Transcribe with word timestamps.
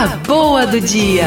A 0.00 0.06
boa 0.26 0.66
do 0.66 0.80
dia. 0.80 1.26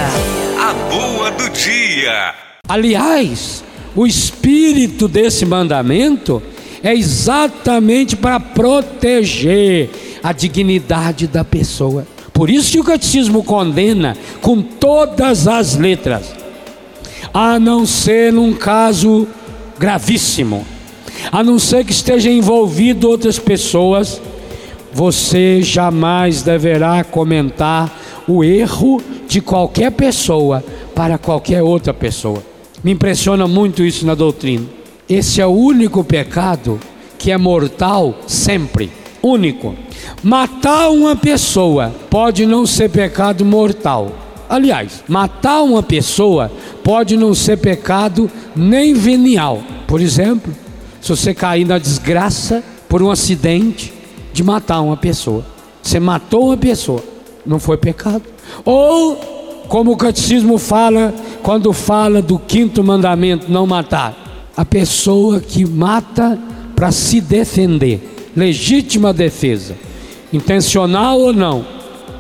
A 0.60 0.74
boa 0.90 1.30
do 1.30 1.48
dia. 1.52 2.34
Aliás, 2.68 3.64
o 3.96 4.08
espírito 4.08 5.08
desse 5.08 5.46
mandamento 5.46 6.42
é 6.82 6.92
exatamente 6.92 8.16
para 8.16 8.40
proteger 8.40 9.92
a 10.24 10.34
dignidade 10.34 11.28
da 11.28 11.44
pessoa. 11.44 12.08
Por 12.34 12.50
isso 12.50 12.72
que 12.72 12.80
o 12.80 12.84
catecismo 12.84 13.44
condena 13.44 14.18
com 14.42 14.60
todas 14.64 15.48
as 15.48 15.76
letras, 15.76 16.34
a 17.32 17.60
não 17.60 17.86
ser 17.86 18.34
num 18.34 18.54
caso 18.54 19.28
gravíssimo, 19.78 20.66
a 21.32 21.44
não 21.44 21.60
ser 21.60 21.86
que 21.86 21.92
esteja 21.92 22.32
envolvido 22.32 23.08
outras 23.08 23.38
pessoas, 23.38 24.20
você 24.92 25.62
jamais 25.62 26.42
deverá 26.42 27.04
comentar 27.04 28.00
o 28.28 28.44
erro 28.44 29.02
de 29.28 29.42
qualquer 29.42 29.92
pessoa 29.92 30.64
para 30.96 31.18
qualquer 31.18 31.62
outra 31.62 31.94
pessoa. 31.94 32.44
Me 32.84 32.92
impressiona 32.92 33.48
muito 33.48 33.84
isso 33.84 34.06
na 34.06 34.16
doutrina. 34.16 34.66
Esse 35.08 35.42
é 35.42 35.46
o 35.46 35.52
único 35.52 36.04
pecado 36.04 36.80
que 37.18 37.32
é 37.32 37.38
mortal 37.38 38.16
sempre, 38.28 38.92
único. 39.22 39.76
Matar 40.22 40.90
uma 40.90 41.16
pessoa 41.16 41.94
pode 42.10 42.46
não 42.46 42.66
ser 42.66 42.90
pecado 42.90 43.46
mortal. 43.46 44.12
Aliás, 44.50 45.04
matar 45.08 45.62
uma 45.62 45.82
pessoa 45.82 46.52
pode 46.84 47.16
não 47.16 47.34
ser 47.34 47.58
pecado 47.58 48.30
nem 48.56 48.94
venial. 48.94 49.64
Por 49.88 50.02
exemplo, 50.02 50.54
se 51.02 51.10
você 51.10 51.34
cair 51.34 51.66
na 51.66 51.78
desgraça 51.78 52.64
por 52.88 53.02
um 53.02 53.10
acidente 53.10 53.94
de 54.32 54.44
matar 54.44 54.82
uma 54.82 54.98
pessoa, 54.98 55.46
você 55.82 56.00
matou 56.00 56.48
uma 56.48 56.58
pessoa, 56.58 57.04
não 57.46 57.60
foi 57.60 57.78
pecado. 57.78 58.24
Ou, 58.64 59.16
como 59.68 59.92
o 59.92 59.98
catecismo 59.98 60.58
fala, 60.58 61.14
quando 61.42 61.72
fala 61.74 62.22
do 62.22 62.38
quinto 62.40 62.84
mandamento, 62.84 63.52
não 63.52 63.66
matar, 63.66 64.16
a 64.56 64.64
pessoa 64.64 65.40
que 65.40 65.66
mata 65.66 66.40
para 66.76 66.92
se 66.92 67.20
defender, 67.22 68.32
legítima 68.36 69.14
defesa, 69.14 69.76
intencional 70.32 71.20
ou 71.20 71.34
não, 71.34 71.66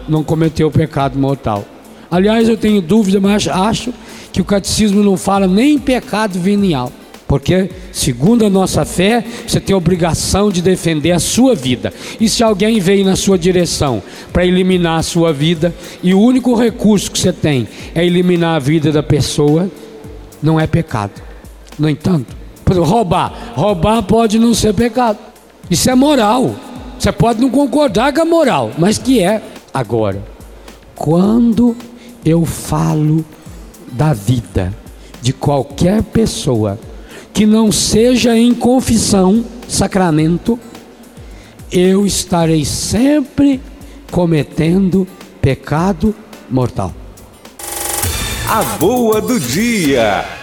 não 0.08 0.24
cometeu 0.24 0.70
pecado 0.72 1.18
mortal. 1.18 1.66
Aliás, 2.10 2.48
eu 2.48 2.58
tenho 2.58 2.82
dúvida, 2.82 3.20
mas 3.20 3.48
acho 3.48 3.94
que 4.32 4.42
o 4.42 4.46
catecismo 4.46 5.02
não 5.04 5.18
fala 5.18 5.48
nem 5.48 5.80
pecado 5.80 6.40
venial. 6.40 6.92
Porque, 7.34 7.68
segundo 7.92 8.46
a 8.46 8.50
nossa 8.50 8.86
fé, 8.86 9.26
você 9.48 9.60
tem 9.60 9.74
a 9.74 9.78
obrigação 9.78 10.52
de 10.52 10.62
defender 10.62 11.14
a 11.14 11.20
sua 11.20 11.56
vida. 11.56 11.92
E 12.20 12.30
se 12.30 12.44
alguém 12.44 12.80
vem 12.80 13.04
na 13.04 13.16
sua 13.16 13.40
direção 13.40 14.04
para 14.32 14.46
eliminar 14.46 15.00
a 15.00 15.02
sua 15.02 15.34
vida, 15.34 15.74
e 16.04 16.14
o 16.14 16.22
único 16.22 16.54
recurso 16.54 17.10
que 17.12 17.18
você 17.18 17.34
tem 17.34 17.68
é 17.96 18.06
eliminar 18.06 18.58
a 18.58 18.60
vida 18.60 18.92
da 18.92 19.02
pessoa, 19.02 19.68
não 20.44 20.60
é 20.60 20.68
pecado. 20.68 21.24
No 21.80 21.90
entanto, 21.90 22.36
roubar. 22.72 23.54
Roubar 23.56 24.04
pode 24.04 24.38
não 24.38 24.54
ser 24.54 24.76
pecado. 24.76 25.18
Isso 25.72 25.90
é 25.90 25.96
moral. 25.96 26.56
Você 27.00 27.12
pode 27.12 27.42
não 27.42 27.50
concordar 27.50 28.14
com 28.14 28.22
a 28.22 28.26
moral, 28.26 28.70
mas 28.78 29.00
que 29.00 29.24
é. 29.24 29.42
Agora, 29.74 30.24
quando 30.94 31.76
eu 32.24 32.46
falo 32.46 33.26
da 33.92 34.14
vida 34.14 34.72
de 35.20 35.34
qualquer 35.34 36.04
pessoa, 36.04 36.78
que 37.34 37.46
não 37.46 37.72
seja 37.72 38.38
em 38.38 38.54
confissão, 38.54 39.44
sacramento, 39.68 40.60
eu 41.72 42.06
estarei 42.06 42.64
sempre 42.64 43.60
cometendo 44.12 45.08
pecado 45.42 46.16
mortal. 46.50 46.94
A 48.48 48.62
boa 48.78 49.20
do 49.20 49.40
dia. 49.40 50.43